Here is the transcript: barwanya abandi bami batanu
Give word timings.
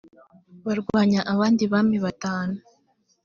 barwanya 0.65 1.21
abandi 1.33 1.63
bami 1.73 1.97
batanu 2.05 2.57